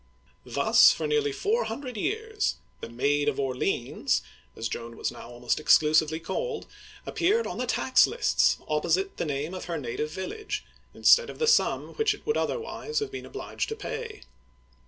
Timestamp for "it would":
12.15-12.35